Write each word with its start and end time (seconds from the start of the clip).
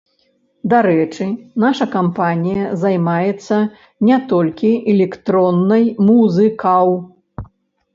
Дарэчы, 0.71 1.27
наша 1.65 1.85
кампанія 1.97 2.65
займаецца 2.85 3.61
не 4.11 4.17
толькі 4.35 4.75
электроннай 4.97 5.83
музыкаў. 6.13 6.87